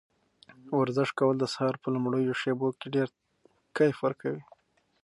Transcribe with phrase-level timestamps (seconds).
[0.79, 3.07] ورزش کول د سهار په لومړیو شېبو کې ډېر
[3.75, 4.43] کیف ورکوي.